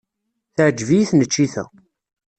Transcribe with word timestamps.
Teɛjeb-iyi 0.55 1.05
tneččit-a. 1.09 1.63